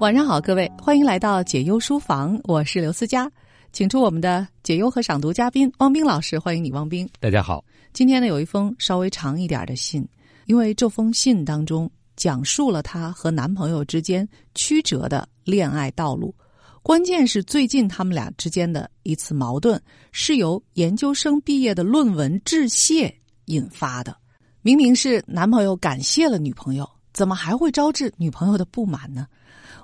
[0.00, 3.30] 晚上好，各位，欢迎来到解忧书房，我是刘思佳，
[3.70, 7.06] 请出我们的解忧和赏读嘉宾汪冰老师，欢迎你，汪冰。
[7.20, 10.02] 大家好，今天呢有一封稍微长一点的信，
[10.46, 16.34] 因为这封信当中讲述了她和男朋友之间曲折的恋爱道路，
[16.82, 19.78] 关键是最近他们俩之间的一次矛盾
[20.12, 23.14] 是由研究生毕业的论文致谢
[23.44, 24.16] 引发的。
[24.62, 29.26] 明明是男朋友感谢了女朋友，怎么还会招致女朋友的不满呢？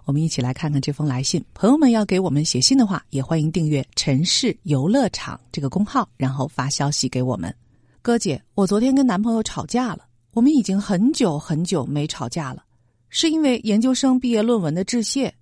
[0.07, 1.45] 我们一起来看看这封来信。
[1.53, 7.53] 朋友们要给我们写信的话，也欢迎订阅“城市游乐场”这个公号，然后发消息给我们。
[8.03, 10.07] 哥姐，我昨天跟男朋友吵架了。
[10.33, 12.63] 我们已经很久很久没吵架了，
[13.09, 15.35] 是因为研究生毕业论文的致谢。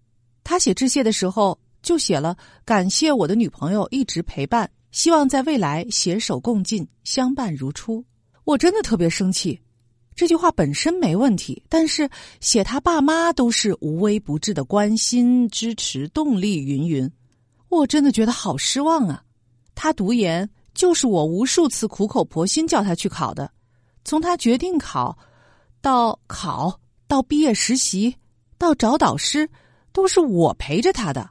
[0.42, 2.34] 他写致谢的时候就写了
[2.64, 8.02] 感谢我的女朋友一直陪伴，希望在未来携手共进，相伴如初。
[8.44, 9.60] 我真的特别生气。
[10.14, 12.08] 这句话本身没问题，但是
[12.40, 17.10] 写他爸妈都是无微不至的关心、支持、动力，云云，
[17.68, 19.22] 我真的觉得好失望啊！
[19.74, 23.50] 他读研就是我无数次苦口婆心叫他去考的，
[24.04, 25.18] 从他决定考，
[25.80, 28.14] 到考，到毕业实习，
[28.56, 29.50] 到找导师，
[29.92, 31.28] 都是我陪着他的。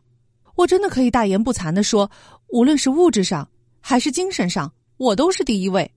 [0.55, 2.11] 我真的可以大言不惭的说，
[2.49, 3.47] 无论是物质上
[3.79, 5.89] 还是精神上，我都是第一位。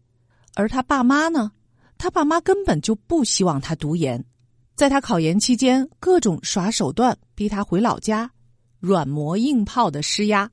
[0.55, 1.51] 而他爸妈呢？
[1.99, 4.25] 他爸妈根本就不希望他读研，
[4.75, 8.31] 在他考研期间，各种耍手段逼他回老家，
[8.81, 10.51] 软磨硬泡的施压，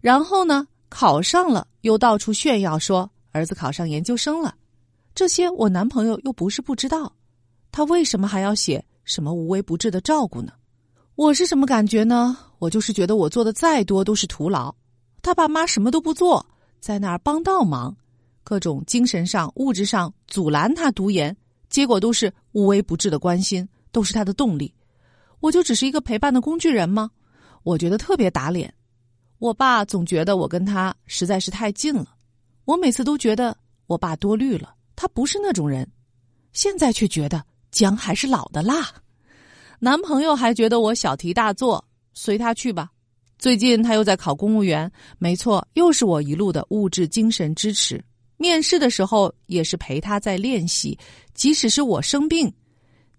[0.00, 4.54] 然后呢，考上了又到处炫耀说儿子考上研究生了。
[5.14, 7.14] 这些我男朋友又不是不知道，
[7.70, 10.52] 他为什么还要写什么无微不至的照顾呢？
[11.14, 12.36] 我是什么感觉呢？
[12.58, 14.74] 我就是觉得我做的再多都是徒劳，
[15.20, 16.44] 他爸妈什么都不做，
[16.80, 17.94] 在那儿帮倒忙。
[18.44, 21.36] 各种精神上、物质上阻拦他读研，
[21.70, 24.72] 结果都是无微不至的关心，都是他的动力。
[25.40, 27.10] 我就只是一个陪伴的工具人吗？
[27.62, 28.72] 我觉得特别打脸。
[29.38, 32.14] 我爸总觉得我跟他实在是太近了，
[32.64, 33.56] 我每次都觉得
[33.86, 35.88] 我爸多虑了，他不是那种人。
[36.52, 38.88] 现在却觉得姜还是老的辣。
[39.80, 41.84] 男朋友还觉得我小题大做，
[42.14, 42.90] 随他去吧。
[43.36, 48.00] 最近他又在考公务员，没错，又是我一路的物质精神支持。
[48.42, 50.98] 面试的时候也是陪他在练习，
[51.32, 52.52] 即使是我生病，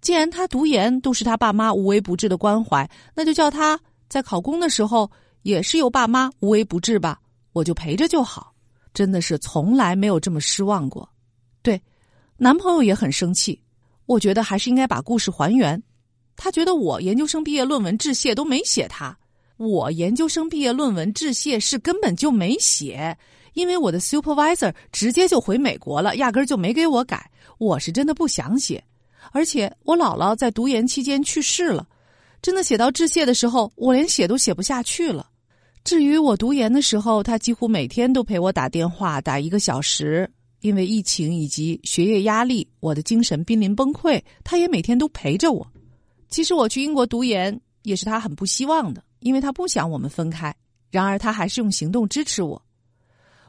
[0.02, 3.80] 既然他读研都是他爸妈无微不至的关怀，那就叫他
[4.10, 5.10] 在考公的时候
[5.44, 7.22] 也是由爸妈无微不至吧，
[7.54, 8.54] 我就陪着就好。
[8.94, 11.08] 真的是从来没有这么失望过。
[11.62, 11.82] 对，
[12.36, 13.58] 男朋友也很生气，
[14.06, 15.82] 我觉得还是应该把故事还原。
[16.36, 19.18] 他觉得我研究生毕业论文致谢都没写他，
[19.56, 23.18] 我研究生毕业论文致谢是根本就没写。
[23.54, 27.30] 因为我的 supervisor 直接就回美国了，压根儿就没给我改。
[27.58, 28.84] 我是真的不想写，
[29.32, 31.88] 而且我姥姥在读研期间去世了，
[32.42, 35.30] 真的写到致谢的时候，我连写都写不下去了。
[35.84, 40.30] 至于我读研的时候，他几乎每天都陪我打电话，打一个小时。
[40.62, 45.68] 因为疫情以及学业压力，我的精神濒临崩溃，他也每天都陪着我。
[46.30, 50.56] 其实我去英国读研也是他很不希望的，因为他不想我们分开。
[50.90, 52.62] 然而他还是用行动支持我。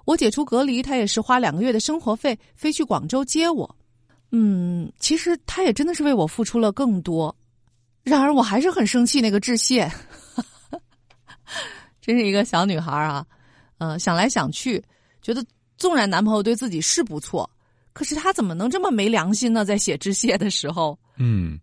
[0.05, 3.77] 我解除隔离，他也是花两个月的生活费飞去广州接我。
[4.33, 7.35] 嗯，其实他也真的是为我付出了更多。
[8.03, 9.91] 然而我还是很生气那个致谢，
[12.03, 13.25] 真是一个小女孩啊。
[13.79, 14.83] 呃，想来想去，
[15.23, 15.45] 觉得
[15.77, 17.49] 纵然男朋友对自己是不错，
[17.93, 19.65] 可是他怎么能这么没良心呢？
[19.65, 21.59] 在写致谢的时候，嗯，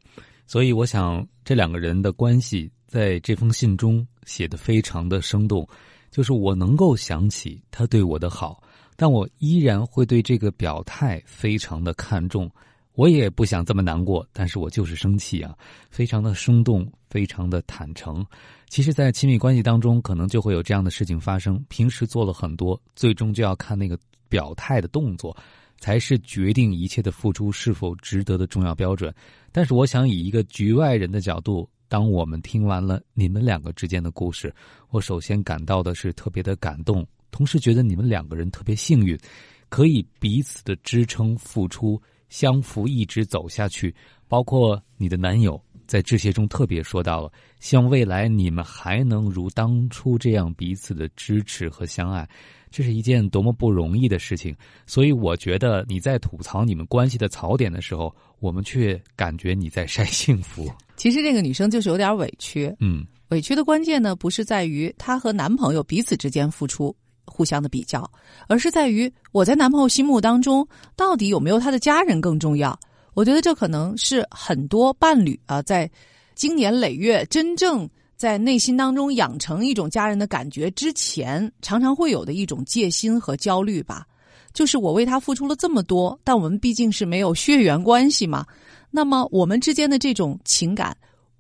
[0.48, 5.68] 所以我想这两个人的关系在这封信中写的非常的生动。
[6.12, 8.62] 就是我能够想起他对我的好，
[8.96, 12.52] 但我依然会对这个表态非常的看重。
[12.94, 15.56] 我也不想这么难过，但是我就是生气啊，
[15.90, 18.24] 非常的生动，非常的坦诚。
[18.68, 21.64] 其实，在亲密关系当中，可能就会有这样的事情发生。
[21.70, 23.98] 平时做了很多，最终就要看那个
[24.28, 25.36] 表态的动作，
[25.80, 29.14] 才是决定一切的付出是否值得的重要标准。
[29.54, 31.68] 但是，我想以一个局外人的角度。
[31.92, 34.56] 当我们听完了你们两个之间的故事，
[34.92, 39.20] 我首先感到的是特别的感动，同时觉得你们两个人特别幸运，
[39.68, 43.94] 可以彼此的支撑、付出、相扶，一直走下去。
[44.30, 45.62] 包括你的男友
[45.92, 47.30] 在致谢中特别说到了，
[47.60, 52.26] 希望未来你们还能如当初这样彼此的支持和相爱。
[52.70, 54.56] 这是一件多么不容易的事情，
[54.88, 60.72] 所以我觉得你在吐槽你们关系的槽点的时候，我们却感觉你在晒幸福。
[60.96, 66.96] 其实这个女生就是有点委屈，嗯，委屈的关键呢，不是在于她和男朋友彼此之间付出
[67.26, 68.10] 互相的比较，
[68.48, 70.66] 而是在于我在男朋友心目当中
[70.96, 72.80] 到底有没有他的家人更重要？
[73.14, 75.90] 我觉得这可能是很多伴侣啊，在
[76.36, 84.06] 经年累月真正在内心当中养成一种家人的感觉之前，常常会有的一种戒心和焦虑吧。
[84.54, 88.46] 就是我为他付出了这么多，但我们毕竟是没有血缘关系嘛。
[88.90, 90.96] 那么我们之间的这种情感，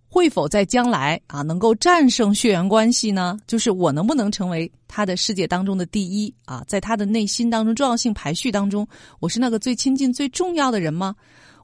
[0.07, 3.37] 会否在将来啊能够战胜血缘关系呢？
[3.47, 6.63] 就是我能不能成为他的世界当中的第一啊？
[6.67, 8.87] 在他的内心当中重要性排序当中，
[9.19, 11.13] 我是那个最亲近、最重要的人吗？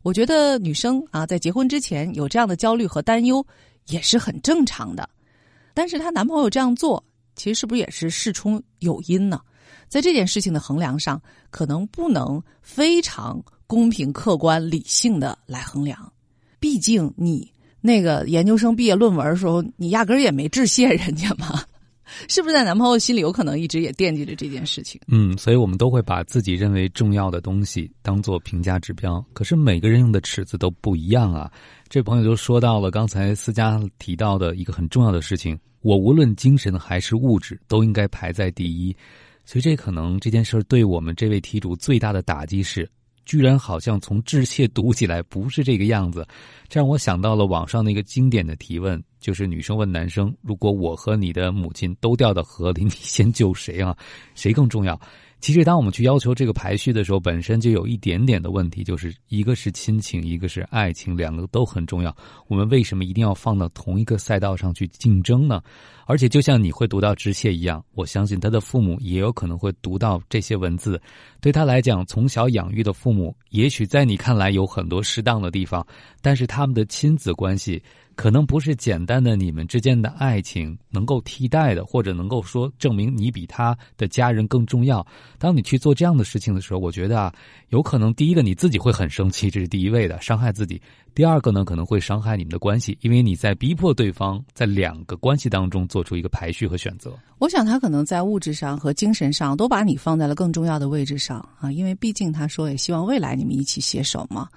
[0.07, 3.45] 我觉得女生啊在结婚之前有这样的焦虑和担忧
[3.89, 5.09] 也是很正常的。
[5.73, 7.03] 但是她男朋友这样做，
[7.35, 9.41] 其实是不是也是事出有因呢？
[9.89, 16.09] 在这件事情的衡量上，可能不能非常公平、客观、理性的来衡量。
[16.57, 17.51] 毕竟你
[17.81, 21.61] 那个研究生毕业论文的时候，你压根儿也没致谢人家嘛，
[22.27, 22.53] 是不是？
[22.53, 24.99] 在男朋友心里有可能一直也惦记着这件事情。
[25.07, 29.23] 嗯，所以我们都会把自己认为重要的东西当做评价指标。
[29.33, 31.51] 可是每个人用的尺子都不一样啊。
[31.89, 38.95] 这朋友就说到了刚才思佳提到的一个很重要的事情：我无论精神还是物质，都应该排在第一。
[39.45, 42.89] 所以，这可能这件事对我们这位题主最大的打击是，
[43.23, 46.27] 居然好像从致谢读起来不是这个样子，
[46.67, 53.95] 这让我想到了网上那个经典的提问，就是女生问男生：“如果我和你的母亲都掉到河里，你先救谁啊？
[54.35, 54.99] 谁更重要？”
[55.47, 62.13] 其实，当我们去要求这个排序的时候，本身就有一点点的问题，就是一个是亲情，一个是爱情，两个都很重要。
[62.49, 65.61] 我们为什么一定要放到同一个赛道上去竞争呢？
[66.05, 71.01] 而且，就像你会读到致谢一样，我相信他的父母也有可能会读到这些文字。
[71.39, 75.85] 对他来讲，从小养育的父母，也许在你看来有很多适当的地方，
[76.21, 77.81] 但是他们的亲子关系。
[78.15, 85.05] 可能不是简单的你们之间的爱情能够替代的，或者能够说证明你比他的家人更重要。
[85.39, 87.33] 当你去做这样的事情的时候，我觉得啊，
[87.69, 90.77] 有可能第一个你自己会很生气，这是第一位的，伤害自己；
[91.13, 97.17] 第二个呢，可能会伤害你们的关系，因为你在逼迫对方在两个关系当中做出一个排序和选择。
[97.37, 104.47] 我想他可能在物质上和精神上都把你放在了更重要的位置上啊，因为毕竟他说也希望未来你们一起携手嘛。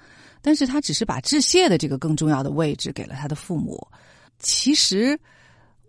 [0.41, 3.79] 但是他只是把致谢的这个更重要的位置给了他的父母。
[4.39, 5.15] 其实，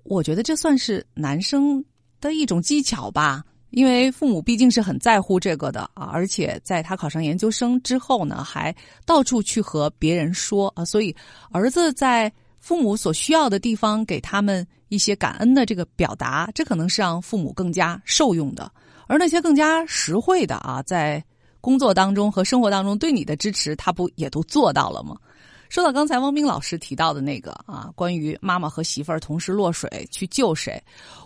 [0.03, 1.83] 我觉得这算是男生
[2.21, 3.43] 的一种技巧吧，
[3.73, 6.09] 因为父母毕竟是很在乎这个的啊。
[6.13, 8.73] 而且在他考上研究生之后呢，还
[9.05, 11.15] 到处去和别人说啊，所以
[11.51, 18.71] 儿子在父母所需要的地方给他们一些感恩的这个表达，这可能是让父母更加受用的。
[19.09, 21.23] 而那些更加实惠的啊，在。
[21.63, 25.17] 工作当中和生活当中对你的支持，他不也都做到了吗？
[25.73, 30.79] 说到刚才汪冰老师提到的那个啊，关于妈妈和媳妇儿同时落水去救谁，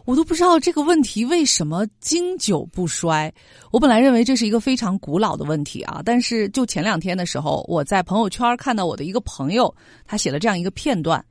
[0.04, 3.34] 我都不知道这个问题为什么经久不衰。
[3.72, 11.24] 我本来认为这是一个非常古老的问题啊，但是就前两天的时候，我在朋友圈看到我的一个朋友，他写了这样一个片段，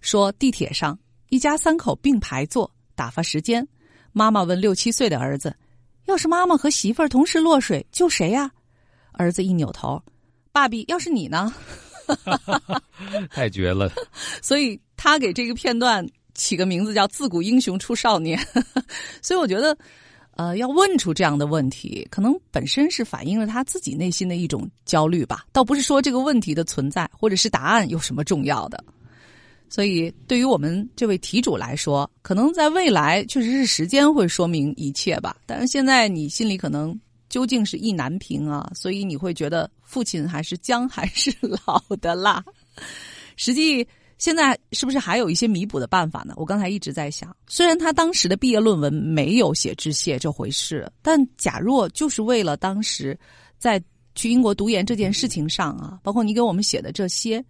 [0.00, 0.96] 说地铁上
[1.30, 3.66] 一家三口并排坐，打发时间，
[4.12, 5.52] 妈妈问六七岁的儿子。
[6.04, 8.48] 要是妈妈和媳妇儿同时落水，救谁呀？
[9.10, 10.00] 儿子一扭头，
[10.52, 11.52] 爸比，要是你呢？
[13.30, 13.90] 太绝了！
[14.42, 18.38] 所以他给这个片段起个名字叫“自古英雄出少年”。
[19.22, 19.76] 所以我觉得，
[20.36, 28.82] 呃，要问出这样的问题，可能本身是反映了他自己内心的一种焦虑吧，倒不是说这个问题的存在或者是答案有什么重要的。
[29.68, 35.36] 所以，对于我们这位题主来说，可能在未来确实是时间会说明一切吧。
[35.46, 36.98] 但是现在你心里可能
[37.30, 41.34] 究竟是意难平啊，所以你会觉得父亲还是姜还是
[41.64, 42.44] 老的辣。
[43.36, 43.86] 实际
[44.18, 46.34] 现在是不是还有一些弥补的办法呢？
[46.36, 53.18] 我刚才一直在想，虽然他当时的毕业论文没有写致谢这回事，但假若就是为了当时
[53.56, 53.82] 在
[54.14, 57.42] 去英国读研这件事情上啊，包括你给我们写的这些，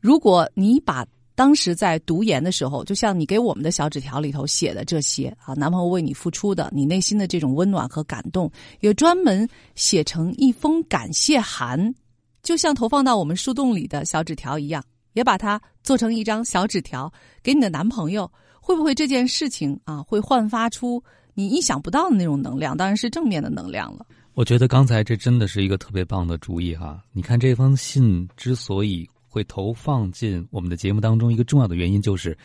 [0.00, 1.06] 如果你把
[1.38, 11.94] 当时在读研的时候，就像你给我们的小纸条里头写的这些啊，男朋友为你付出的，你内心的这种温暖和感动，也专门写成一封感谢函，
[12.42, 18.28] 就像投放到我们树洞里的小纸条一样，也把它做成一张小纸条给你的男朋友，
[18.60, 21.00] 会不会这件事情啊，会焕发出
[21.34, 22.76] 你意想不到的那种能量？
[22.76, 24.04] 当然是正面的能量了。
[24.34, 27.00] 我觉得刚才这真的是一个特别棒的主意哈！
[27.12, 29.08] 你看这封信之所以。
[29.38, 32.36] 会投放进我们的节目当中，一个重要的原因就是，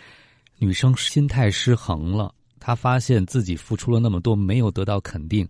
[0.59, 2.31] 女生心态失衡了。
[2.59, 5.47] 她发现自己付出了那么多，没有得到肯定。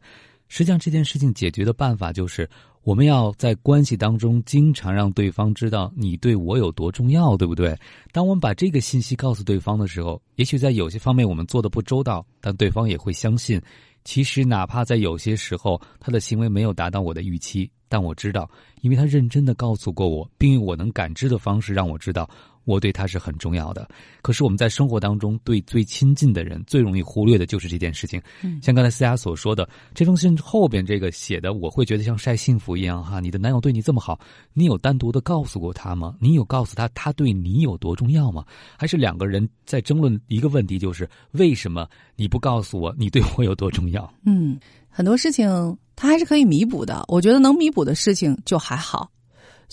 [0.47, 2.49] 实际上，这件事情解决的办法就是，
[2.83, 7.77] 我们要在关系当中经常让对方知道你对我有多重要，对不对？
[8.11, 13.61] 当我们把这个信息告诉对方的时候，也许在有些方面我们做的不周到，但对方也会相信。
[14.03, 18.49] 其实，哪怕在有些时候，他的行为没有达到我的预期，但我知道，
[18.81, 22.29] 因为他认真的告诉过我，并用我能感知的方式让我知道，
[22.65, 23.87] 我对他是很重要的。
[24.21, 28.21] 可是我们在生活当中对最亲近的人最容易忽略的就是这件事情。
[28.41, 33.19] 嗯像刚才思佳所说的，这封信后边这个写的，我会觉得像晒幸福一样哈。
[33.19, 34.19] 你的男友对你这么好，
[34.53, 36.15] 你有单独的告诉过他吗？
[36.19, 38.45] 你有告诉他他对你有多重要吗？
[38.77, 44.13] 还是两个人在争论一个问题，就是为什么你不告诉我你对我有多重要？
[44.25, 45.47] 嗯，很多事情
[45.95, 47.03] 他还是可以弥补的。
[47.07, 49.09] 我觉得能弥补的事情就还好。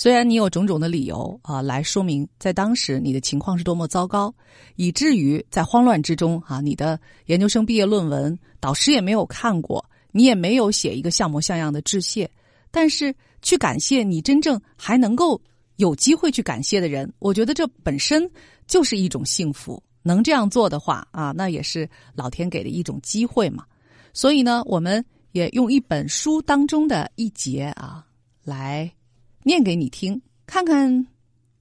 [0.01, 4.35] 虽然你有种种的理由啊，来说明在当时你的情况是多么糟糕，
[4.77, 12.31] 以至于在慌乱之中啊，你的研究生毕业论文导师也没有看过，你也没有写一个像模像样的致谢。
[12.71, 15.39] 但是去感谢你真正还能够
[15.77, 18.27] 有机会去感谢的人，我觉得这本身
[18.67, 19.83] 就是一种幸福。
[20.03, 23.65] 能这样做的话啊，那也是老天给的一种机会嘛。
[24.15, 28.03] 所以呢，我们也用一本书当中的一节啊
[28.43, 28.91] 来。
[29.43, 31.07] 念给你听，看看，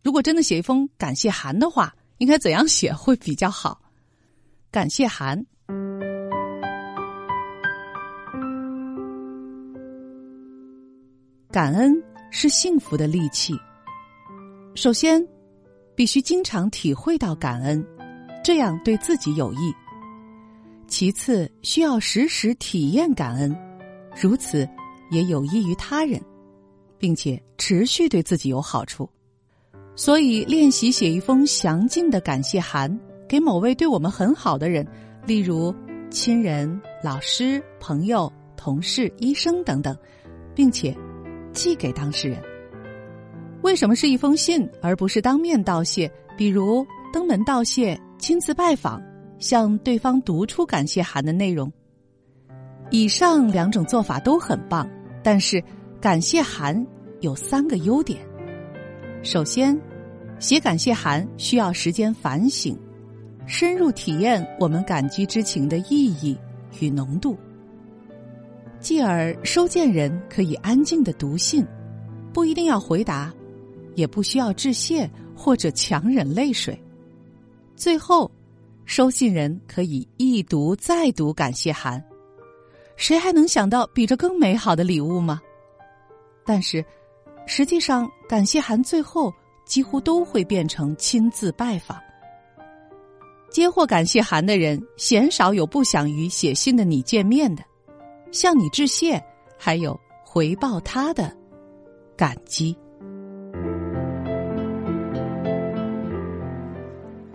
[0.04, 3.82] 如果真的写一封感谢函的话，应该怎样写会比较好？
[4.70, 5.46] 感谢函，
[11.50, 13.54] 感恩是幸福的利器。
[14.76, 15.26] 首先，
[15.96, 17.84] 必须经常体会到感恩，
[18.44, 19.74] 这样对自己有益。
[20.88, 23.56] 其次，需要时时体验感恩，
[24.22, 24.68] 如此
[25.12, 26.22] 也有益于他人。
[27.00, 29.10] 并且持续对自己有好处，
[29.96, 34.86] 所以练习写一封详尽的感谢函给某位对我们很好的人，
[35.26, 35.74] 例如
[36.12, 39.98] 亲人、老师、朋友、同事、医生等等，
[40.54, 40.96] 并且
[41.54, 42.42] 寄给当事人。
[43.62, 46.12] 为什么是一封信而不是当面道谢？
[46.38, 49.02] 比如登门道谢、亲自拜访，
[49.38, 51.72] 向对方读出感谢函的内容。
[52.92, 54.86] 以上两种做法都很棒，
[55.24, 55.64] 但是。
[56.02, 56.86] 感谢函
[57.20, 58.26] 有三个优点。
[59.22, 59.78] 首先，
[60.40, 62.78] 写感谢函需要时间反省，
[63.46, 66.38] 深入体验我们感激之情的意义
[66.80, 67.38] 与浓度。
[68.80, 71.68] 继而，收件人可以安静的读信，
[72.32, 73.34] 不一定要回答，
[73.96, 76.82] 也不需要致谢或者强忍泪水。
[77.76, 78.32] 最后，
[78.86, 82.02] 收信人可以一读再读感谢函。
[82.96, 85.42] 谁还能想到比这更美好的礼物吗？
[86.50, 86.84] 但是，
[87.46, 89.32] 实际上，感谢函最后
[89.66, 91.96] 几乎都会变成亲自拜访。
[93.52, 97.64] 接获感谢函的人，鲜少有不想与写信的你见面的，
[98.32, 99.24] 向你致谢，
[99.60, 101.32] 还有回报他的
[102.18, 102.76] 感激。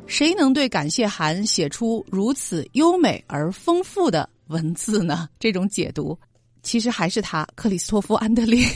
[0.06, 5.28] 谁能对感谢函写出如此优美而丰富的文字呢？
[5.38, 6.18] 这种解读。
[6.64, 8.66] 其实还是他，克里斯托夫·安德烈，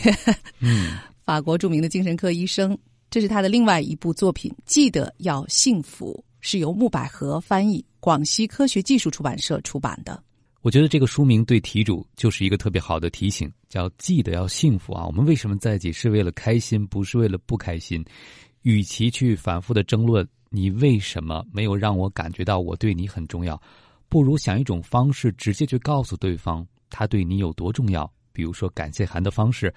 [0.61, 0.93] 嗯，
[1.27, 2.79] 法国著名的精神科医生。
[3.11, 10.23] 这是他的另外一部作品《记得要幸福》，是由木百合翻译，广西科学技术出版社出版的。
[10.61, 15.07] 我觉得这个书名对题主就是一个特别好的提醒，叫“记得要幸福”啊。
[15.07, 18.05] 我们为什么在一起是为了开心，不是为了不开心？
[18.63, 23.59] 与其去反复的争论你为什么没有让我感觉到我对你很重要，
[24.11, 26.67] 不如想一种方式，直接去告诉对方。
[26.91, 28.11] 他对你有多重要？
[28.33, 29.73] 比如说感谢函的方式，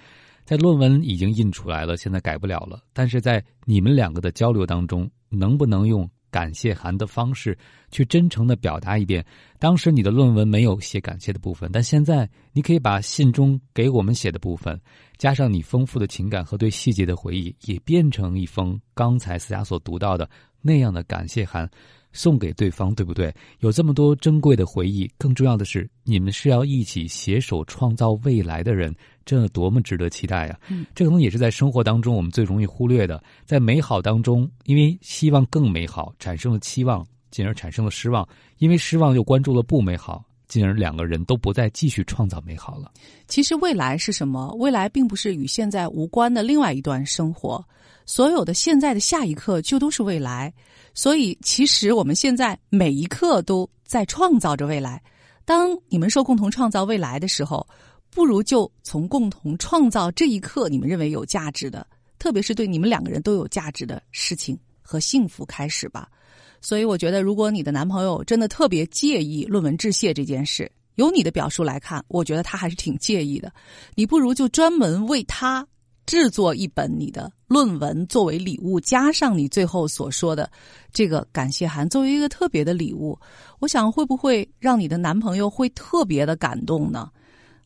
[0.45, 2.81] 在论文已经印出来了，现在改不了了。
[2.93, 7.57] 但是在你们两个的交流当中，能不能用感谢函的方式
[7.89, 9.25] 去真诚的表达一遍？
[9.57, 14.79] 当时你的论文没有写感谢的部分，但现在你可以把信中给我们写的部分，
[15.17, 20.29] 加上你丰富的情感和对细节的回忆，也变成一封刚才思佳所读到的
[20.61, 21.69] 那样的感谢函。
[22.13, 23.33] 送给对方，对不对？
[23.59, 28.93] 有这么多珍贵的回忆，更重要的是，你们是要一起携手创造未来的人，
[29.25, 30.59] 这多么值得期待呀！
[30.69, 33.23] 嗯，这可能也是在生活当中我们最容易忽略的。
[33.45, 38.27] 在美好当中，因为希望更美好，产生了期望，进而产生了失望；
[38.57, 42.91] 因为失望又关注了不美好，进而两个人都不再继续创造美好了。
[43.29, 44.53] 其实未来是什么？
[44.59, 47.63] 未来并不是与现在无关的另外一段生活，
[48.05, 50.53] 所有的现在的下一刻就都是未来。
[50.93, 55.01] 所以，其实我们现在每一刻都在创造着未来。
[55.45, 57.65] 当你们说共同创造未来的时候，
[58.09, 61.87] 不如就从共同创造这一刻你们认为有价值的，
[62.19, 66.09] 特别是对你们两个人都有价值的事情和幸福开始吧。
[66.61, 73.51] 所以，我觉得，如果你的男朋友真的特别介意论文致谢这件事，由你的表述来看，我觉得他还是挺介意的。
[73.95, 75.67] 你不如就专门为他。
[76.07, 80.51] 制作一本你的论文作为礼物，加上你最后所说的
[80.91, 83.17] 这个感谢函作为一个特别的礼物，
[83.59, 87.09] 我想会不会让你的男朋友会特别的感动呢？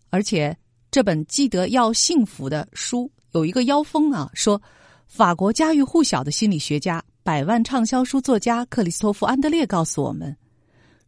[0.09, 0.55] 而且
[0.91, 4.61] 这本《记得要幸福》的书有一个腰封啊，说
[5.07, 10.37] 法国家喻户晓的心理学家百万畅销书作家克里斯托弗·安德烈告诉我们：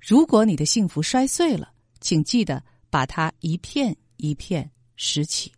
[0.01, 1.69] 如果你的幸福摔碎了，
[2.01, 2.59] 请记得
[2.89, 5.51] 把它一片一片拾起。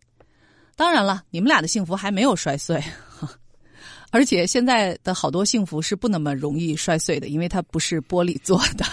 [0.76, 2.78] 当然了，你们俩的幸福还没有摔碎，
[4.12, 8.84] 而且现在的好多幸福是不那么容易摔碎的，因为它不是玻璃做的。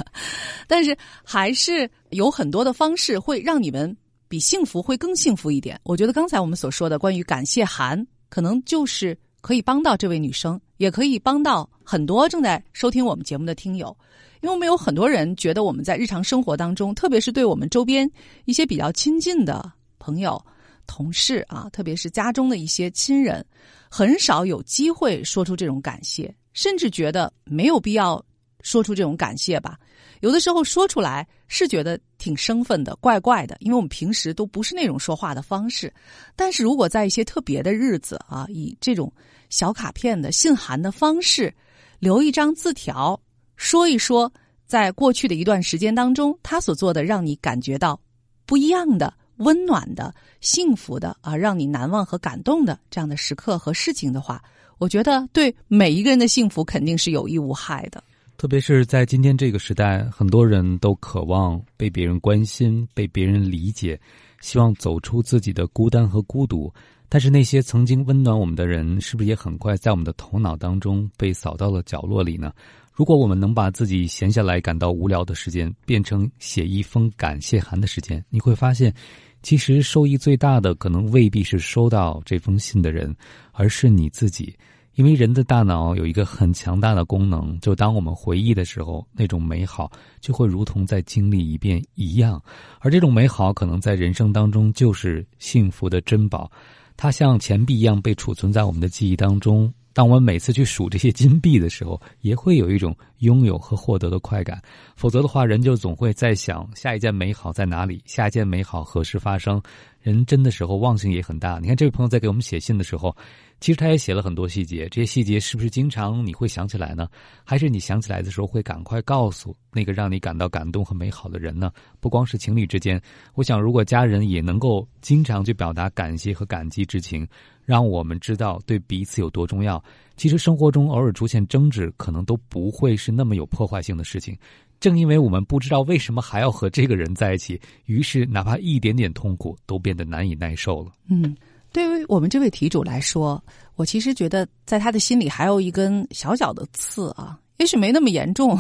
[0.69, 3.97] 但是还是有很多的方式会让你们
[4.29, 5.81] 比幸福会更幸福一点。
[5.83, 13.97] 我觉得刚才我们所说的关于感谢函，可能就是可以帮到这位女生，也可以帮到很多正在收听我们节目的听友。
[14.43, 18.11] 因为我们有很多人觉得我们在日常生活当中，特别是对我们周边
[18.45, 20.41] 一些比较亲近的朋友。
[20.89, 23.45] 同事啊，特别是家中的一些亲人，
[23.91, 28.25] 很少有机会说出这种感谢，甚至觉得没有必要
[28.61, 29.77] 说出这种感谢吧。
[30.21, 35.93] 有的时候说出来是觉得挺生分的，怪怪的，因为我们平时都不是那种说话的方式。
[36.37, 39.13] 但是如果在一些特别的日子啊，以这种
[39.51, 41.55] 小卡片的信函的方式，
[41.99, 43.21] 留一张字条，
[43.57, 44.33] 说一说
[44.67, 48.01] 在过去的一段时间当中他所做的让你感觉到
[48.45, 49.13] 不一样的。
[49.39, 54.43] 温暖的、幸福的啊，让你难忘和感动的这样的时刻和事情的话，
[54.79, 58.03] 我觉得对每一个人的幸福肯定是有益无害的。
[58.39, 64.01] 特别是在今天这个时代，很多人都渴望被别人关心、被别人理解，
[64.41, 66.73] 希望走出自己的孤单和孤独。
[67.09, 72.53] 但是那些曾经温暖我们的人，是不是也很快在我们的头脑当中被扫到了角落里呢？
[72.93, 78.95] 如果我们能把自己闲下来感到无聊的时间变成写一封感谢函的时间，你会发现。
[79.43, 83.15] 其实受益最大的可能未必是收到这封信的人，
[83.53, 84.53] 而是你自己。
[84.95, 92.43] 因为人的大脑有一个很强大的功能，就当我们回忆的时候，那种美好就会如同在经历一遍一样。
[92.81, 96.51] 而这种美好可能在人生当中就是幸福的珍宝，
[96.97, 99.73] 它像钱币一样被储存在我们的记忆当中。
[99.93, 104.61] 当我们每次去数这些金币的时候，也会有一种拥有和获得的快感。
[104.95, 109.61] 否则的话，人就总会在想下一件美好在哪里，下一件美好何时发生。
[110.03, 111.59] 人真的时候忘性也很大。
[111.61, 113.17] 你看，这位朋友在给我们写信的时候。
[113.59, 117.09] 其实他也写了很多细节，这些细节是不是经常你会想起来呢？
[117.43, 121.73] 还是你想起来的时候会赶快告诉那个让你感到感动和美好的人呢？
[121.99, 123.01] 不光是情侣之间，
[123.35, 127.27] 我想如果家人也能够经常去表达感谢和感激之情，
[127.65, 129.83] 让我们知道对彼此有多重要。
[130.17, 134.37] 其实生活中偶尔出现争执，可能都不会是那么有破坏性的事情。
[134.79, 140.93] 正因为我们不知道为什么还要和这个人在一起，于是哪怕一点点痛苦都变得难以耐受了。
[141.09, 141.35] 嗯。
[141.77, 148.59] 对于我们这位题主来说，我其实觉得在他的心里还有一根小小的刺啊，也许没那么严重，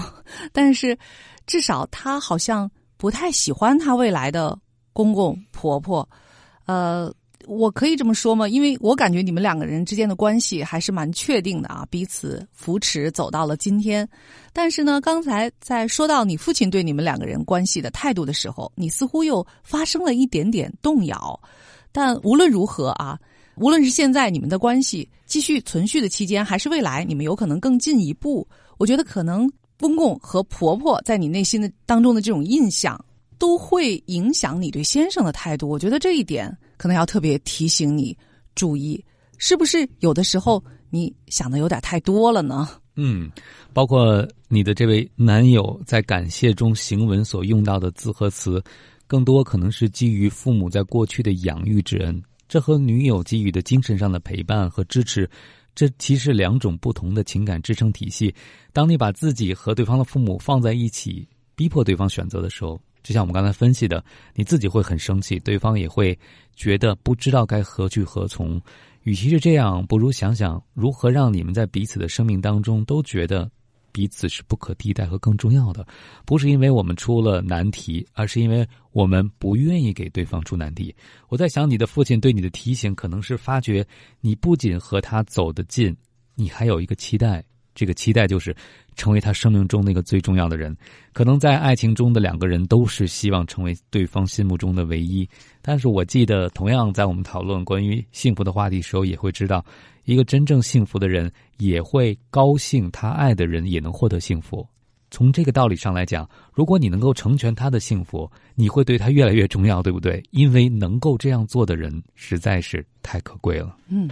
[0.53, 0.95] 但是
[1.47, 4.59] 至少他好像不太喜欢他未来的
[4.93, 6.07] 公公婆婆。
[6.67, 7.11] 呃，
[7.47, 8.47] 我可以这么说吗？
[8.47, 14.07] 因为我感觉你们两个人之间的关系还是蛮确定的啊，彼此扶持走到了今天。
[14.53, 21.41] 但是呢，刚才在说到你父亲对你们两个人关系的态度的时候，你似乎又发生了一点点动摇。
[21.97, 23.19] 但无论如何啊，
[23.57, 33.03] 无论是现在你们的关系继续存续的期间，还是未来你们有可能更进一步，我觉得可能公公和婆婆在你内心的当中的这种印象，
[33.39, 35.71] 都会影响你对先生的态度。
[35.71, 38.15] 我觉得这一点可能要特别提醒你
[38.55, 39.03] 注意，
[39.39, 42.69] 是不是有的时候你想的有点太多了呢？
[42.97, 43.31] 嗯，
[43.73, 48.63] 包括你的这位男友在感谢中行文所用到的字和词。
[49.07, 55.29] 更多可能是基于父母在过去的养育之恩，这和女友给予的精神上的陪伴和支持，
[55.75, 58.35] 这其实两种不同的情感支撑体系。
[58.73, 66.19] 当你把自己和对方的父母放在一起，逼迫对方选择的时候，就像我们刚才分析的，你自己会很生气，对方也会
[66.55, 68.61] 觉得不知道该何去何从。
[69.05, 73.49] 与其是这样，不如想想如何让你们在彼此的生命当中都觉得。
[73.97, 75.87] 彼此是不可替代和更重要的，
[76.27, 80.95] 不是因为我们出了难题，而是因为我们不愿意给对方出难题。
[81.31, 83.83] 我在想，你的父亲对你的提醒，可能是发觉
[84.21, 85.97] 你不仅和他走得近，
[86.35, 87.43] 你还有一个期待。
[87.75, 88.55] 这个期待就是
[88.97, 90.77] 成为他生命中那个最重要的人。
[91.15, 95.27] 可能在爱情中的两个人都是希望成为对方心目中的唯一。
[95.63, 99.65] 但是我记得，同样在我们讨论关于幸福的话题时候，也会知道，
[100.07, 104.67] 一个真正幸福的人也会高兴，他爱的人也能获得幸福。
[105.11, 110.23] 从这个道理上来讲，如果你能够成全他的幸福，你会对他越来越重要，对不对？
[110.31, 113.77] 因为能够这样做的人实在是太可贵了。
[113.89, 114.09] 嗯。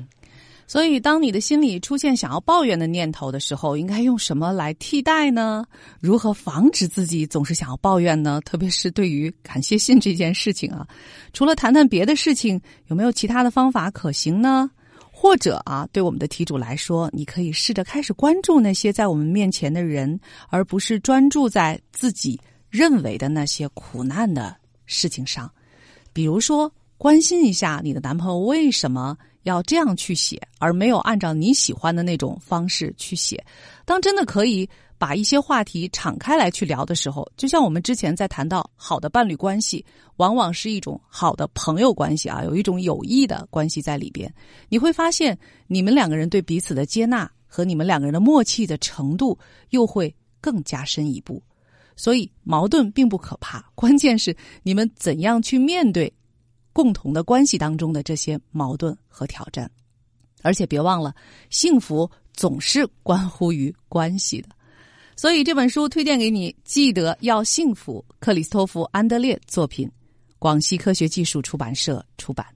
[0.67, 5.63] 所以，当你的心里出现想要抱怨的念头的时候，应该用什么来替代呢？
[6.01, 8.41] 如何防止自己总是想要抱怨呢？
[8.47, 10.89] 特别是对于感谢信这件事情啊，
[11.35, 14.71] 除了谈谈别的事情，有没有其他的方法可行呢？
[15.25, 25.51] 或者啊，对我们的题主来说，你可以试着开始关注那些在我们面前的人，而不是专注在自己认为的那些苦难的事情上。
[26.13, 33.43] 比如说，关心一下你的男朋友为什么要这样去写，而没有按照你喜欢的那种方式去写。
[33.87, 34.69] 当真的可以。
[34.99, 39.85] 把一些话题敞开来去聊的时候，就像我们之前在谈到好的伴侣关系，
[40.17, 44.33] 往往是一种好的朋友关系啊，有一种友谊的关系在里边。
[44.69, 49.39] 你会发现，你们两个人对彼此的接纳和你们两个人的默契的程度
[49.71, 51.43] 又会更加深一步。
[51.97, 56.13] 所以，矛盾并不可怕，关键是你们怎样去面对
[56.73, 59.71] 共同的关系当中的这些矛盾和挑战。
[60.43, 61.15] 而且别忘了，
[61.51, 64.49] 幸福总是关乎于关系的。
[65.17, 68.05] 所以这本书推荐给你，记得要幸福。
[68.19, 69.91] 克里斯托弗·安德烈作品，
[70.39, 72.47] 广西科学技术出版社出版。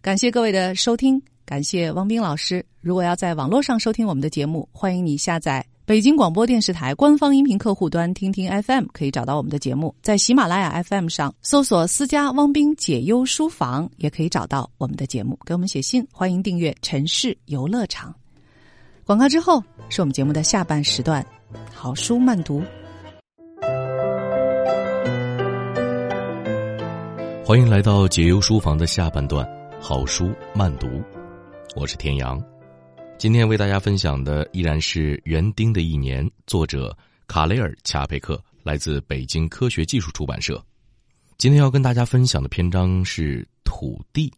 [0.00, 2.64] 感谢各位的收听，感谢汪冰老师。
[2.80, 9.94] 如果要在网络上收听我们的节目，欢迎你下载北京广播电视台官方音频客户端听听 FM，可以找到我们的节目。
[10.02, 15.38] 在喜马拉雅 FM 上搜索“私家汪冰解忧书房”，也可以找到我们的节目。
[15.46, 18.14] 给我们写信，欢迎订阅“城市游乐场”。
[19.04, 21.24] 广告之后是我们节目的下半时段。
[21.74, 22.62] 好书慢读，
[27.44, 29.46] 欢迎来到解忧书房的下半段。
[29.80, 31.02] 好书慢读，
[31.74, 32.42] 我是田阳。
[33.18, 40.62] 今天为大家分享的依然是《园丁的一年》，作者卡雷尔·恰佩克，来自北京科学技术出版社。
[41.38, 44.32] 今天要跟大家分享的篇章是土地。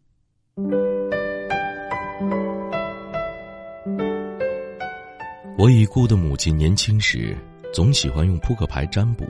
[5.57, 7.35] 我已故的母亲年轻时
[7.73, 9.25] 总喜欢用扑克牌占卜，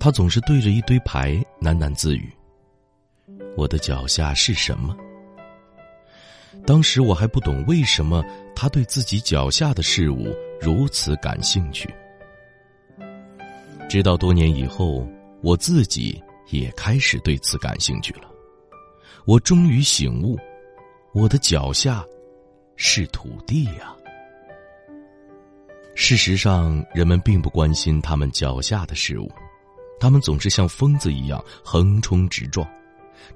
[0.00, 2.32] 她总是对着一堆牌喃喃自语
[3.54, 4.96] ：“我的脚下是什么？”
[6.66, 8.24] 当时我还不懂为什么
[8.56, 11.92] 她对自己脚下的事物如此感兴趣，
[13.90, 15.06] 直到多年以后，
[15.42, 18.30] 我自己也开始对此感兴趣了。
[19.26, 20.38] 我终于醒悟，
[21.12, 22.02] 我的脚下
[22.76, 23.94] 是土地呀。
[25.94, 29.30] 事实上，人们并不关心他们脚下的事物，
[30.00, 32.66] 他们总是像疯子一样横冲直撞，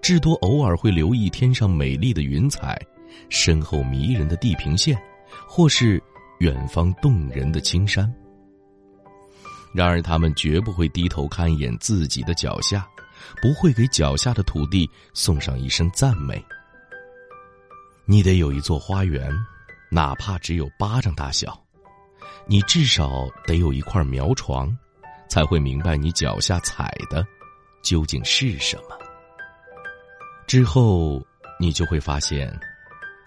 [0.01, 2.81] 至多偶尔会留意天上美丽的云彩，
[3.29, 4.99] 身后迷人的地平线，
[5.47, 6.03] 或是
[6.39, 8.13] 远方动人的青山。
[9.75, 12.89] 然而，他们绝不会低头看一眼自己的脚下，
[13.43, 16.43] 不会给脚下的土地送上一声赞美。
[18.07, 19.31] 你得有一座花园，
[19.91, 21.66] 哪怕只有巴掌大小。
[22.49, 24.73] 你至少得有一块苗床，
[25.29, 27.27] 才会明白你脚下踩的
[27.83, 28.97] 究竟是什么。
[30.47, 31.21] 之后，
[31.59, 32.57] 你就会发现，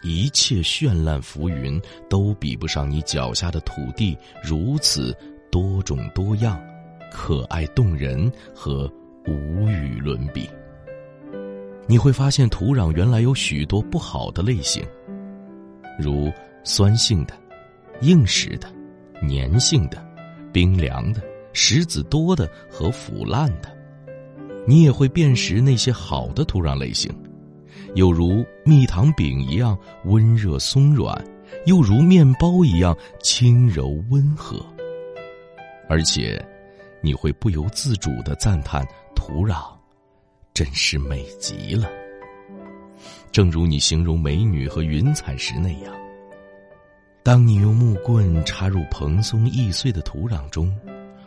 [0.04, 5.14] 一切绚烂浮云都比不上你脚下的土地如此
[5.52, 6.58] 多种多样、
[7.12, 8.90] 可爱动人和
[9.28, 10.50] 无与伦比。
[11.88, 14.82] 你会发现，土壤原来有许多不好的类型，
[16.00, 16.32] 如
[16.64, 17.34] 酸性的、
[18.00, 18.79] 硬实的。
[19.28, 20.04] 粘性的、
[20.54, 21.22] 冰凉的、
[21.54, 23.70] 石子多的和腐烂的，
[24.68, 27.12] 你也会辨识那些好的土壤类型，
[27.96, 31.22] 有如蜜糖饼一样温热松软，
[31.66, 34.64] 又如面包一样轻柔温和。
[35.90, 36.40] 而且，
[37.02, 39.64] 你会不由自主的赞叹土壤
[40.54, 41.90] 真是美极了，
[43.32, 45.99] 正如你形容美女和云彩时那样。
[47.30, 50.76] 当你用木棍插入蓬松易碎的土壤中，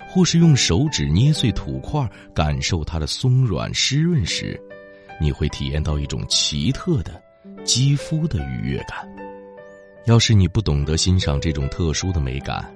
[0.08, 4.60] 或是用手指捏碎土块，感受它的松软湿润时，
[5.20, 7.22] 你会体验到一种奇特的
[7.62, 9.08] 肌肤的愉悦感。
[10.06, 12.68] 要是你不懂得欣赏这种特殊的美感，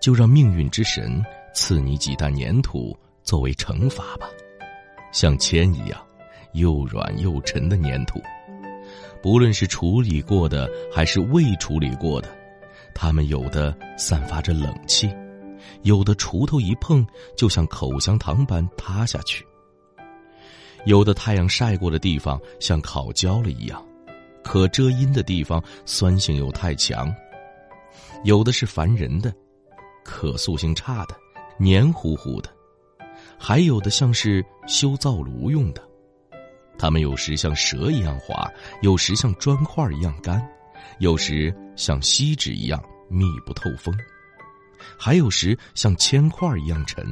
[0.00, 1.24] 就让命运之神
[1.54, 4.26] 赐你几担粘土作为惩罚吧，
[5.12, 6.04] 像铅一样
[6.54, 8.20] 又软又沉的粘土。
[9.22, 12.28] 不论是处理过的还是未处理过的，
[12.92, 15.08] 它们有的散发着冷气，
[15.82, 17.06] 有的锄头一碰
[17.36, 19.46] 就像口香糖般塌下去，
[20.86, 23.80] 有的太阳晒过的地方像烤焦了一样，
[24.42, 27.14] 可遮阴的地方酸性又太强，
[28.24, 29.32] 有的是烦人的，
[30.04, 31.14] 可塑性差的，
[31.56, 32.50] 黏糊糊的，
[33.38, 35.91] 还有的像是修灶炉用的。
[36.82, 40.44] 它们有时像蛇一样滑，有时像砖块一样干，
[40.98, 43.96] 有时像锡纸一样密不透风，
[44.98, 47.06] 还有时像铅块一样沉。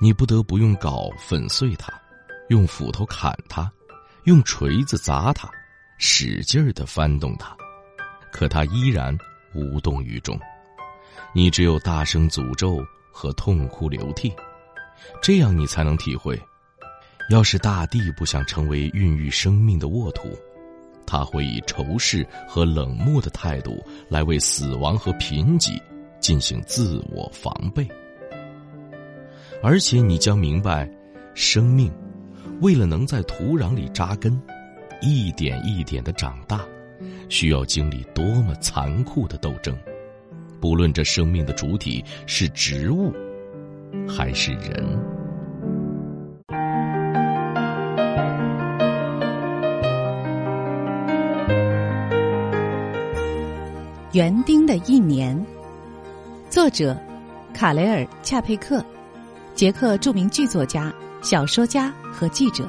[0.00, 1.92] 你不得不用镐粉碎它，
[2.48, 3.70] 用斧头砍它，
[4.24, 5.48] 用锤子砸它，
[5.96, 7.56] 使劲儿的翻动它，
[8.32, 9.16] 可它依然
[9.54, 10.36] 无动于衷。
[11.32, 14.34] 你只有大声诅咒和痛哭流涕，
[15.22, 16.36] 这样你才能体会：
[17.32, 20.28] 要是大地不想成为孕育生命的沃土，
[21.06, 25.80] 他会以仇视和冷漠的态度来为死亡和贫瘠
[26.20, 27.88] 进行自我防备。
[29.62, 30.86] 而且你将明白，
[31.32, 31.90] 生命
[32.60, 34.38] 为了能在土壤里扎根，
[35.00, 36.60] 一点一点的长大，
[37.30, 39.74] 需要经历多么残酷的斗争。
[40.60, 43.10] 不论这生命的主体是植物，
[44.06, 45.21] 还是人。
[54.12, 55.34] 园丁的一年，
[56.50, 56.94] 作者
[57.54, 58.84] 卡雷尔·恰佩克，
[59.54, 62.68] 捷克著名剧作家、小说家和记者。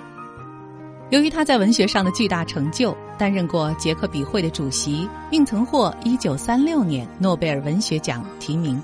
[1.09, 8.81] 由于他在文学上的巨大成就，担任过捷克笔会的主席，并曾获1936年诺贝尔文学奖提名。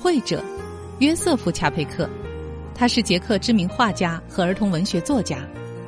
[0.00, 0.42] 会者
[0.98, 2.10] 约瑟夫·恰佩克，
[2.74, 5.38] 他是捷克知名画家和儿童文学作家，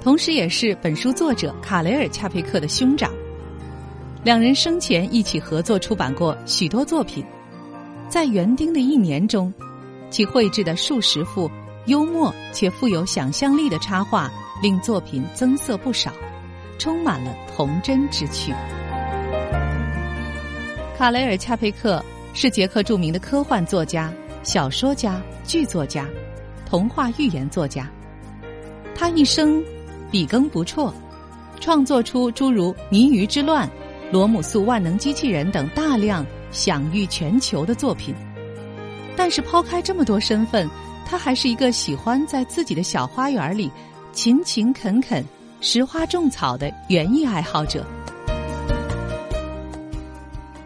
[0.00, 3.10] 同时也是本书作者卡雷尔·恰佩克的兄长。
[4.24, 7.24] 两人生前一起合作出版过许多作品，
[8.08, 9.52] 在园丁的一年中，
[10.10, 11.50] 其绘制的数十幅
[11.86, 14.30] 幽默且富有想象力的插画。
[14.62, 16.12] 令作品增色不少，
[16.78, 18.52] 充满了童真之趣。
[20.96, 22.00] 卡雷尔·恰佩克
[22.32, 24.12] 是捷克著名的科幻作家、
[24.44, 26.06] 小说家、剧作家、
[26.64, 27.90] 童话寓言作家。
[28.94, 29.60] 他一生
[30.12, 30.94] 笔耕不辍，
[31.58, 33.66] 创作出诸如《泥鱼之乱》
[34.12, 38.14] 《罗姆素万能机器人》等大量享誉全球的作品。
[39.16, 40.70] 但是，抛开这么多身份，
[41.04, 43.70] 他还是一个喜欢在自己的小花园里。
[44.12, 45.24] 勤勤恳恳、
[45.62, 47.82] 拾花种草的园艺爱好者，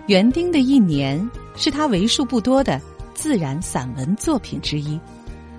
[0.08, 2.80] 园丁的一年是他为数不多的
[3.14, 4.98] 自然散文作品之一，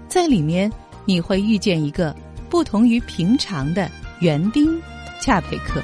[0.10, 0.70] 在里面
[1.06, 2.14] 你会遇见一个
[2.50, 4.78] 不同于平常的园丁
[5.22, 5.82] 恰佩克。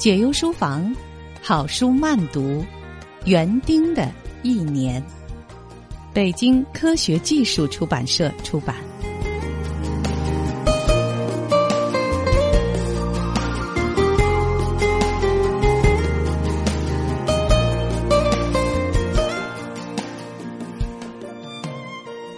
[0.00, 0.96] 解忧书房，
[1.42, 2.64] 好书慢读，
[3.26, 4.10] 园丁的
[4.42, 5.04] 一年，
[6.14, 8.74] 北京科学技术出版社出版。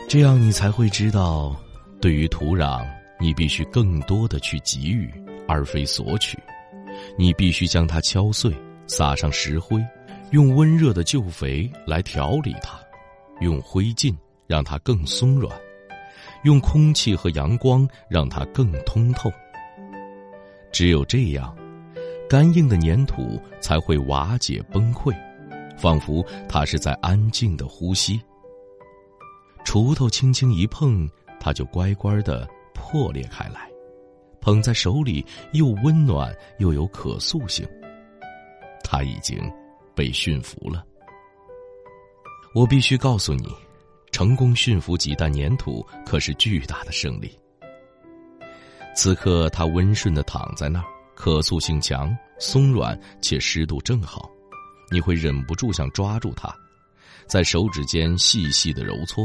[0.08, 1.54] 这样，你才会知道，
[2.00, 2.84] 对于土壤，
[3.20, 5.08] 你必须更多的去给予，
[5.46, 6.36] 而非索取。
[7.16, 8.52] 你必须将它敲碎，
[8.86, 9.84] 撒上石灰，
[10.30, 12.80] 用温热的旧肥来调理它，
[13.40, 14.14] 用灰烬
[14.46, 15.54] 让它更松软，
[16.44, 19.30] 用空气和阳光让它更通透。
[20.72, 21.54] 只有这样，
[22.28, 25.14] 干硬的粘土才会瓦解崩溃，
[25.76, 28.20] 仿佛它是在安静的呼吸。
[29.64, 33.70] 锄头轻轻一碰，它就乖乖的破裂开来，
[34.42, 37.66] 捧在手里又温暖又有可塑性。
[38.84, 39.38] 它已经
[39.94, 40.84] 被驯服了。
[42.54, 43.48] 我必须告诉你，
[44.10, 47.34] 成功驯服几袋粘土可是巨大的胜利。
[48.94, 54.28] 此刻，它温顺的躺在那儿，可塑性强，松软且湿度正好，
[54.90, 56.54] 你会忍不住想抓住它，
[57.26, 59.24] 在手指间细细的揉搓。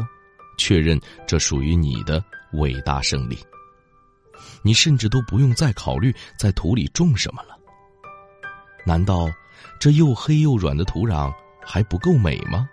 [0.57, 3.37] 确认这属于你的伟大胜利。
[4.63, 7.57] 你甚至都不用再考虑在土里种什么了。
[8.85, 9.29] 难道
[9.79, 12.67] 这又黑又软的土壤还不够美吗？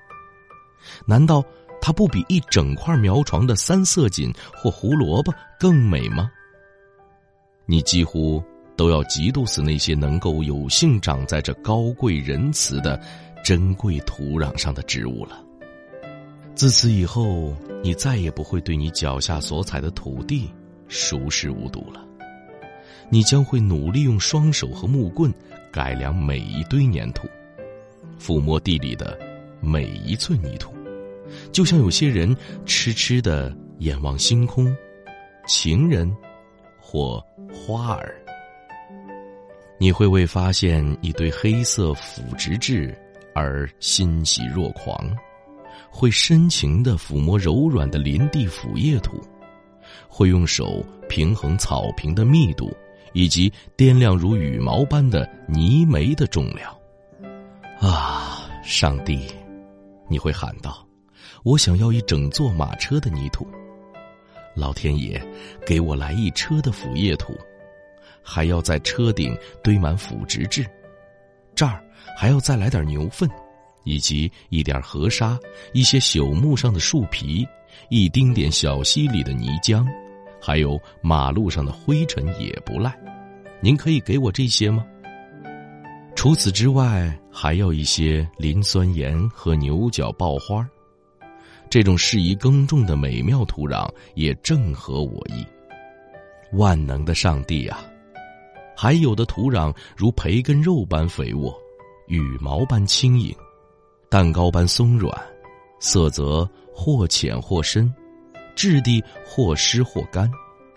[1.07, 1.42] 难道
[1.81, 6.31] 它不比一整块苗床的三色堇或胡萝卜更美吗？
[7.66, 8.42] 你几乎
[8.77, 13.01] 都要嫉妒死那些能够有幸长在这高贵仁慈的
[13.42, 15.42] 珍贵土壤上的植物了。
[16.55, 20.53] 自此以后，你再也不会对你脚下所踩的土地
[20.88, 22.05] 熟视无睹了。
[23.11, 25.33] 你将会努力用双手和木棍
[25.70, 27.29] 改良每一堆粘土，
[28.18, 29.18] 抚摸地里的
[29.61, 30.75] 每一寸泥土，
[31.53, 34.75] 就像有些人痴痴的眼望星空、
[35.47, 36.11] 情人
[36.81, 38.14] 或花儿。
[39.79, 42.97] 你会为发现一堆黑色腐殖质
[43.35, 45.14] 而欣喜若狂。
[45.90, 49.20] 会深情的抚摸柔软的林地腐叶土，
[50.09, 52.74] 会用手平衡草坪的密度，
[53.12, 56.74] 以及掂量如羽毛般的泥煤的重量。
[57.80, 59.26] 啊，上帝！
[60.09, 60.87] 你会喊道
[61.42, 63.46] ：“我想要一整座马车的泥土。”
[64.54, 65.20] 老天爷，
[65.66, 67.35] 给我来一车的腐叶土，
[68.22, 70.64] 还要在车顶堆满腐殖质，
[71.54, 71.83] 这儿
[72.16, 73.28] 还要再来点牛粪，
[73.83, 75.37] 以及一点河沙、
[75.72, 77.44] 一些朽木上的树皮、
[77.89, 79.87] 一丁点小溪里的泥浆，
[80.41, 82.95] 还有马路上的灰尘也不赖。
[83.61, 84.85] 您可以给我这些吗？
[86.15, 90.67] 除此之外，还要一些磷酸盐和牛角爆花。
[91.69, 95.45] 这种适宜耕种的美妙土壤也正合我意。
[96.53, 97.85] 万能的上帝啊！
[98.77, 101.53] 还有的土壤如培根肉般肥沃，
[102.07, 103.35] 羽毛般轻盈，
[104.09, 105.13] 蛋糕般松软，
[105.87, 107.92] 色泽或浅或深，
[108.57, 110.31] 质地或湿或干。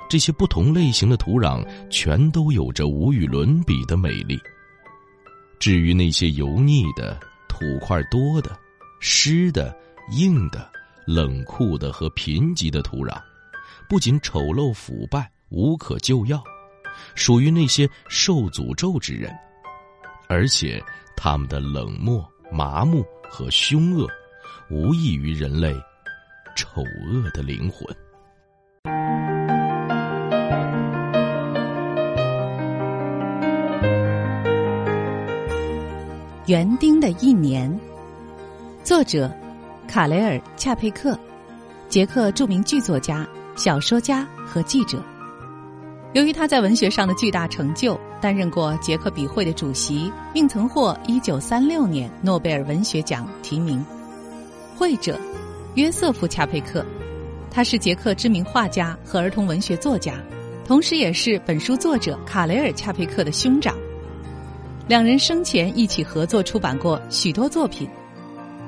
[0.09, 4.37] 这些不同类型的土壤全都有着无与伦比的美丽。
[5.59, 7.17] 至于那些油腻的、
[7.47, 8.59] 土块多的、
[8.99, 9.73] 湿的、
[10.11, 10.69] 硬的、
[11.05, 13.17] 冷酷的和贫瘠的土壤，
[13.87, 16.43] 不仅丑陋腐败、无可救药，
[17.15, 19.33] 属于那些受诅咒之人，
[20.27, 20.83] 而且
[21.15, 24.05] 他们的冷漠、麻木和凶恶，
[24.69, 25.73] 无异于人类
[26.57, 27.87] 丑恶的灵魂。
[36.47, 37.73] 园丁的一年，
[38.83, 39.31] 作者
[39.87, 41.17] 卡雷尔·恰佩克，
[41.87, 43.25] 捷克著名剧作家、
[43.55, 45.01] 小说家和记者。
[46.11, 53.85] 由于他在文学上的巨大成就，担任过捷克笔会的主席，并曾获一九三六年诺贝尔文学奖提名。
[54.77, 55.19] 会者
[55.73, 56.85] 约瑟夫·恰佩克，
[57.49, 60.13] 他是捷克知名画家和儿童文学作家，
[60.63, 63.75] 同时也是本书作者卡雷尔·恰佩克的兄长。
[64.87, 67.89] 两人生前一起合作出版过许多作品，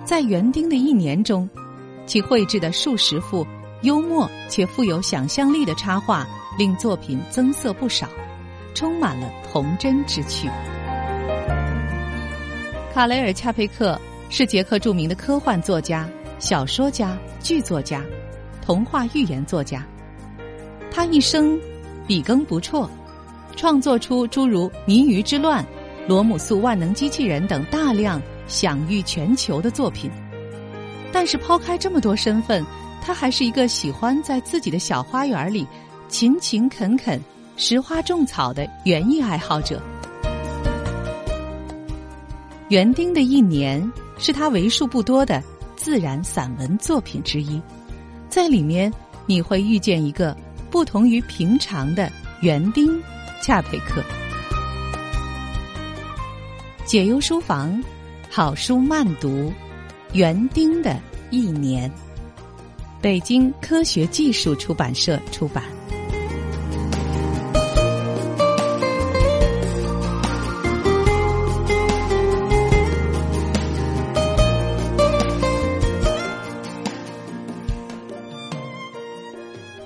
[0.04, 1.48] 在园丁的一年中，
[2.08, 3.46] 其绘制的数十幅
[3.84, 8.10] 幽默且富有想象力的插画，令作品增色不少，
[8.74, 10.50] 充满了童真之趣。
[12.92, 18.04] 卡雷尔·恰佩克是捷克著名的科幻作家、小说家、剧作家、
[18.62, 19.86] 童话寓言作家，
[20.92, 21.60] 他一生
[22.08, 22.90] 笔耕不辍，
[23.56, 25.64] 创作出诸如《泥鱼之乱》。
[26.08, 30.10] 罗姆素万能机器人等大量享誉全球的作品，
[31.12, 32.66] 但是抛开这么多身份，
[33.00, 35.68] 他还是一个喜欢在自己的小花园里
[36.08, 37.22] 勤勤恳恳、
[37.58, 39.80] 拾花种草的园艺爱好者。
[42.70, 43.80] 园丁的一年
[44.20, 45.42] 是他为数不多的
[45.76, 47.62] 自然散文作品之一，
[48.30, 48.94] 在里面
[49.26, 50.36] 你会遇见一个
[50.70, 53.02] 不同于平常的园丁
[53.42, 54.04] 恰佩克。
[56.86, 57.82] 解忧书房，
[58.30, 59.54] 好书慢读，
[60.14, 61.00] 园丁的
[61.32, 61.90] 一年。
[63.02, 65.64] 北京科学技术出版社出版。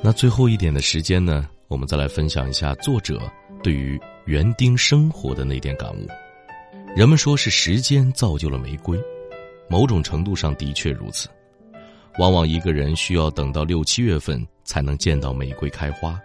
[0.06, 1.48] 那最后一点的时间呢？
[1.70, 3.22] 我们再来分享一下作者
[3.64, 6.06] 对于园丁生活的那点感悟。
[6.94, 9.00] 人们说是时间造就了玫瑰，
[9.70, 11.30] 某种程度上的确如此。
[12.20, 16.20] 往往一个人需要等到六七月份才能见到玫瑰开花，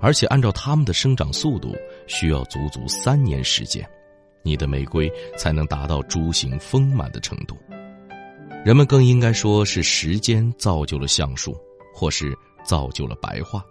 [0.00, 1.74] 而且按照它们的生长速度，
[2.06, 3.84] 需要足足三年时间，
[4.44, 7.58] 你的玫瑰才能达到株形丰满的程度。
[8.64, 11.54] 人们更应该说是时间造就了橡树，
[11.92, 12.32] 或是
[12.64, 13.64] 造就了白桦。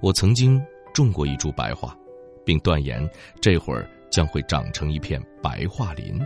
[0.00, 0.60] 我曾经
[0.92, 1.96] 种过一株白桦，
[2.44, 3.08] 并断言
[3.40, 3.88] 这会儿。
[4.10, 6.20] 将会长成一片白桦林。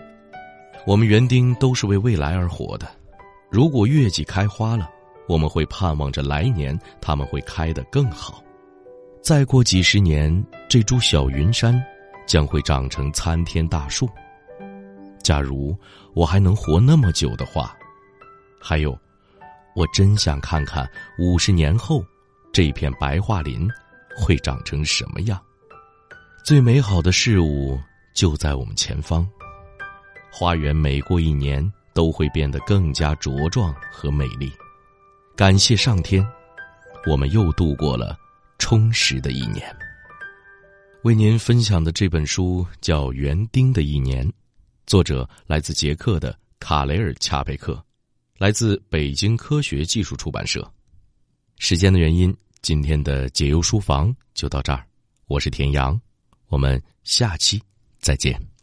[0.87, 2.89] 我们园丁都是为未来而活的。
[3.51, 4.89] 如果月季开花了，
[5.29, 8.43] 我们会盼望着来年它们会开得更好。
[9.21, 11.79] 再过几十年，这株小云杉
[12.27, 14.09] 将会长成参天大树。
[15.23, 15.77] 假如
[16.15, 17.77] 我还能活那么久的话，
[18.59, 18.99] 还有，
[19.75, 22.05] 我真想看看五十年后，
[22.53, 23.69] 这片白桦林
[24.17, 25.41] 会长成什么样。
[26.45, 27.81] 最美好的事物
[28.15, 29.29] 就在我们前方，
[30.31, 34.53] 花园每过一年都会变得更加茁壮和美丽。
[35.35, 36.25] 感谢上天，
[37.07, 38.17] 我们又度过了
[38.59, 39.75] 充实的一年。
[41.03, 44.27] 为您分享的这本书叫《园丁的一年》，
[44.87, 47.85] 作者来自捷克的卡雷尔·恰佩克，
[48.37, 50.69] 来自北京科学技术出版社。
[51.59, 54.85] 时间的原因，今天的解忧书房就到这儿。
[55.27, 55.99] 我是田阳。
[56.49, 57.63] 我们下期
[58.01, 58.54] 再见。